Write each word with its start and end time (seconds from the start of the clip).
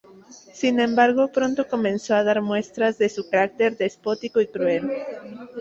Sin 0.51 0.79
embargo, 0.79 1.27
pronto 1.31 1.67
comenzó 1.67 2.15
a 2.15 2.23
dar 2.23 2.41
muestras 2.41 2.97
de 2.97 3.07
su 3.07 3.29
carácter 3.29 3.77
despótico 3.77 4.41
y 4.41 4.47
cruel. 4.47 4.89